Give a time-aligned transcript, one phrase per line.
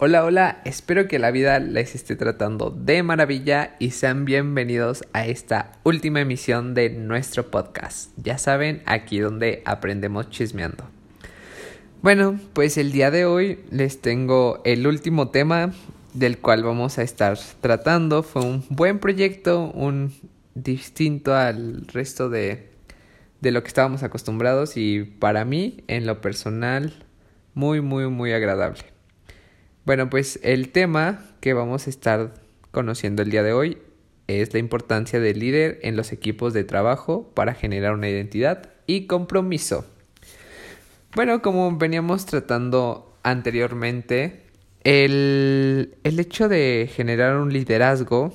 [0.00, 5.26] Hola, hola, espero que la vida les esté tratando de maravilla y sean bienvenidos a
[5.26, 8.12] esta última emisión de nuestro podcast.
[8.16, 10.84] Ya saben, aquí donde aprendemos chismeando.
[12.00, 15.72] Bueno, pues el día de hoy les tengo el último tema
[16.14, 18.22] del cual vamos a estar tratando.
[18.22, 20.14] Fue un buen proyecto, un
[20.54, 22.70] distinto al resto de,
[23.40, 27.04] de lo que estábamos acostumbrados y para mí, en lo personal,
[27.54, 28.97] muy, muy, muy agradable.
[29.88, 32.34] Bueno, pues el tema que vamos a estar
[32.72, 33.78] conociendo el día de hoy
[34.26, 39.06] es la importancia del líder en los equipos de trabajo para generar una identidad y
[39.06, 39.86] compromiso.
[41.14, 44.42] Bueno, como veníamos tratando anteriormente,
[44.84, 48.34] el, el hecho de generar un liderazgo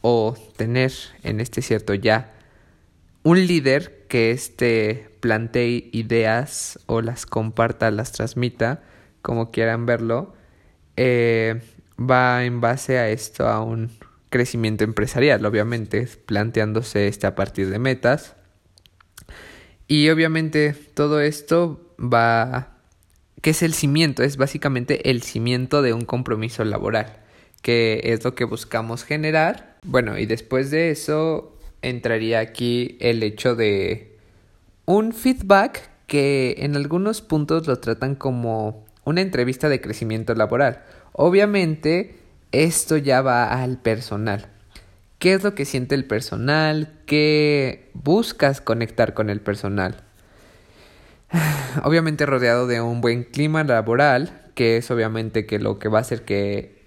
[0.00, 0.90] o tener
[1.22, 2.34] en este cierto ya
[3.22, 8.82] un líder que este plantee ideas o las comparta, las transmita,
[9.22, 10.34] como quieran verlo,
[11.02, 11.62] eh,
[11.98, 13.90] va en base a esto a un
[14.28, 18.36] crecimiento empresarial, obviamente, planteándose este a partir de metas.
[19.88, 22.76] Y obviamente todo esto va,
[23.40, 27.16] que es el cimiento, es básicamente el cimiento de un compromiso laboral,
[27.62, 29.78] que es lo que buscamos generar.
[29.82, 34.18] Bueno, y después de eso entraría aquí el hecho de
[34.84, 40.82] un feedback que en algunos puntos lo tratan como una entrevista de crecimiento laboral.
[41.12, 42.16] Obviamente,
[42.52, 44.48] esto ya va al personal.
[45.18, 46.92] ¿Qué es lo que siente el personal?
[47.04, 50.02] ¿Qué buscas conectar con el personal?
[51.84, 56.00] Obviamente rodeado de un buen clima laboral, que es obviamente que lo que va a
[56.00, 56.80] hacer que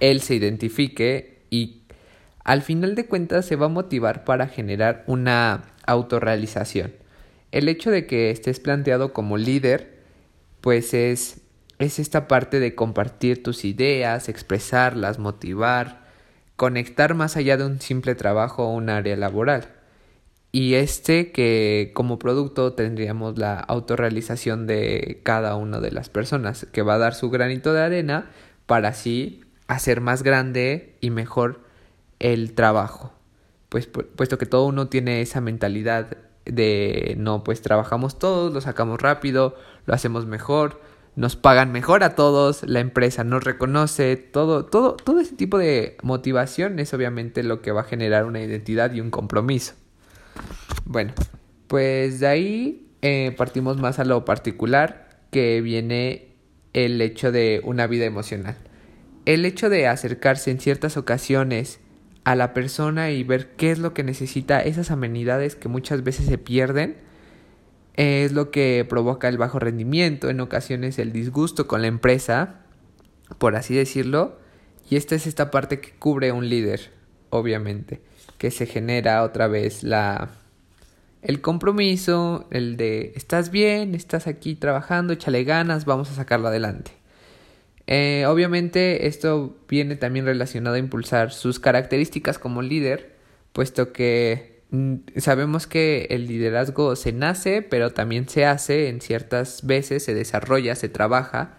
[0.00, 1.82] él se identifique y
[2.44, 6.92] al final de cuentas se va a motivar para generar una autorrealización.
[7.50, 9.97] El hecho de que estés planteado como líder
[10.60, 11.40] pues es,
[11.78, 16.06] es esta parte de compartir tus ideas, expresarlas, motivar,
[16.56, 19.68] conectar más allá de un simple trabajo o un área laboral.
[20.50, 26.82] Y este que como producto tendríamos la autorrealización de cada una de las personas, que
[26.82, 28.30] va a dar su granito de arena
[28.66, 31.60] para así hacer más grande y mejor
[32.18, 33.12] el trabajo.
[33.68, 36.16] Pues puesto que todo uno tiene esa mentalidad
[36.52, 40.80] de no, pues trabajamos todos, lo sacamos rápido, lo hacemos mejor,
[41.16, 45.96] nos pagan mejor a todos, la empresa nos reconoce, todo, todo, todo ese tipo de
[46.02, 49.74] motivación es obviamente lo que va a generar una identidad y un compromiso.
[50.84, 51.12] Bueno,
[51.66, 56.28] pues de ahí eh, partimos más a lo particular, que viene
[56.72, 58.56] el hecho de una vida emocional.
[59.24, 61.80] El hecho de acercarse en ciertas ocasiones
[62.24, 66.26] a la persona y ver qué es lo que necesita, esas amenidades que muchas veces
[66.26, 66.96] se pierden,
[67.94, 72.60] es lo que provoca el bajo rendimiento, en ocasiones el disgusto con la empresa,
[73.38, 74.38] por así decirlo,
[74.88, 76.92] y esta es esta parte que cubre un líder,
[77.30, 78.00] obviamente,
[78.38, 80.30] que se genera otra vez la
[81.22, 86.92] el compromiso, el de estás bien, estás aquí trabajando, échale ganas, vamos a sacarlo adelante.
[87.90, 93.16] Eh, obviamente esto viene también relacionado a impulsar sus características como líder,
[93.54, 99.66] puesto que mm, sabemos que el liderazgo se nace, pero también se hace en ciertas
[99.66, 101.56] veces, se desarrolla, se trabaja.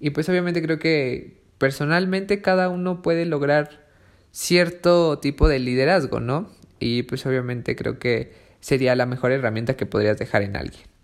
[0.00, 3.86] Y pues obviamente creo que personalmente cada uno puede lograr
[4.32, 6.50] cierto tipo de liderazgo, ¿no?
[6.80, 10.95] Y pues obviamente creo que sería la mejor herramienta que podrías dejar en alguien.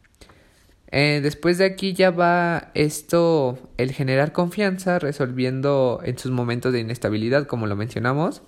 [0.94, 6.80] Eh, después de aquí ya va esto, el generar confianza, resolviendo en sus momentos de
[6.80, 8.42] inestabilidad, como lo mencionamos,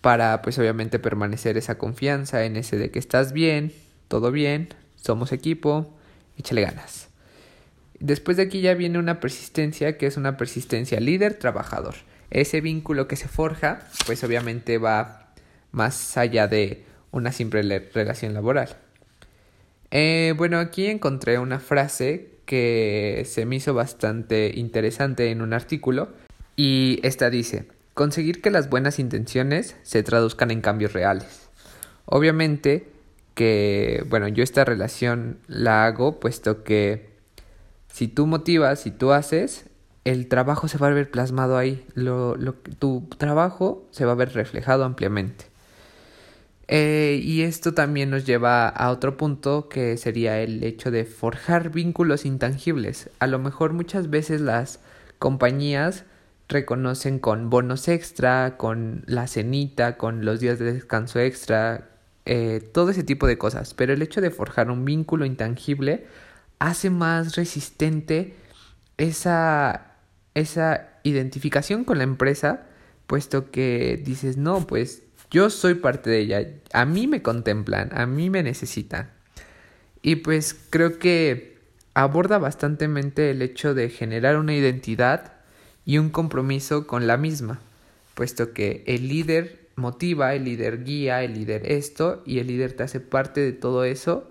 [0.00, 3.72] para pues obviamente permanecer esa confianza en ese de que estás bien,
[4.06, 5.92] todo bien, somos equipo,
[6.38, 7.08] échale ganas.
[7.98, 11.96] Después de aquí ya viene una persistencia que es una persistencia líder-trabajador.
[12.30, 15.32] Ese vínculo que se forja, pues obviamente va
[15.72, 18.76] más allá de una simple relación laboral.
[19.94, 26.08] Eh, bueno, aquí encontré una frase que se me hizo bastante interesante en un artículo
[26.56, 31.50] y esta dice, conseguir que las buenas intenciones se traduzcan en cambios reales.
[32.06, 32.88] Obviamente
[33.34, 37.10] que, bueno, yo esta relación la hago puesto que
[37.88, 39.66] si tú motivas, si tú haces,
[40.04, 42.36] el trabajo se va a ver plasmado ahí, lo,
[42.78, 45.51] tu trabajo se va a ver reflejado ampliamente.
[46.74, 51.68] Eh, y esto también nos lleva a otro punto que sería el hecho de forjar
[51.70, 53.10] vínculos intangibles.
[53.18, 54.80] A lo mejor muchas veces las
[55.18, 56.04] compañías
[56.48, 61.90] reconocen con bonos extra, con la cenita, con los días de descanso extra,
[62.24, 63.74] eh, todo ese tipo de cosas.
[63.74, 66.06] Pero el hecho de forjar un vínculo intangible
[66.58, 68.34] hace más resistente
[68.96, 69.92] esa,
[70.32, 72.62] esa identificación con la empresa,
[73.06, 75.02] puesto que dices, no, pues
[75.32, 79.10] yo soy parte de ella, a mí me contemplan, a mí me necesitan.
[80.02, 81.56] Y pues creo que
[81.94, 85.32] aborda bastantemente el hecho de generar una identidad
[85.86, 87.60] y un compromiso con la misma,
[88.14, 92.82] puesto que el líder motiva, el líder guía, el líder esto y el líder te
[92.82, 94.30] hace parte de todo eso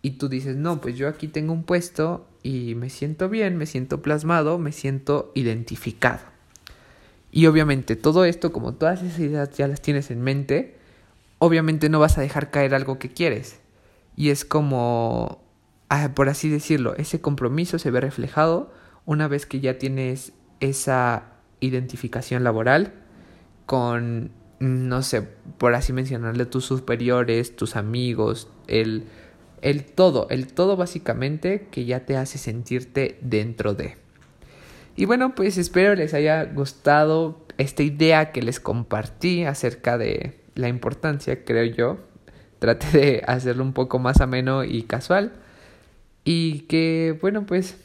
[0.00, 3.66] y tú dices, no, pues yo aquí tengo un puesto y me siento bien, me
[3.66, 6.37] siento plasmado, me siento identificado.
[7.30, 10.76] Y obviamente todo esto, como todas esas ideas ya las tienes en mente,
[11.38, 13.60] obviamente no vas a dejar caer algo que quieres.
[14.16, 15.42] Y es como,
[15.88, 18.72] ah, por así decirlo, ese compromiso se ve reflejado
[19.04, 21.24] una vez que ya tienes esa
[21.60, 22.94] identificación laboral
[23.66, 25.22] con, no sé,
[25.58, 29.06] por así mencionarle, tus superiores, tus amigos, el
[29.62, 33.96] el todo, el todo básicamente que ya te hace sentirte dentro de.
[34.98, 40.66] Y bueno, pues espero les haya gustado esta idea que les compartí acerca de la
[40.66, 41.98] importancia, creo yo.
[42.58, 45.34] Traté de hacerlo un poco más ameno y casual.
[46.24, 47.76] Y que, bueno, pues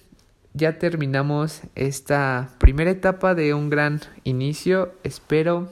[0.56, 4.94] ya terminamos esta primera etapa de un gran inicio.
[5.04, 5.70] Espero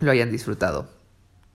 [0.00, 0.97] lo hayan disfrutado.